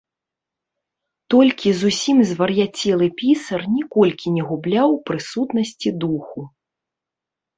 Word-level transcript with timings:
Толькі 1.33 1.69
зусім 1.81 2.17
звар'яцелы 2.29 3.07
пісар 3.21 3.61
ніколькі 3.75 4.27
не 4.37 4.43
губляў 4.49 4.89
прысутнасці 5.09 5.89
духу. 6.05 6.39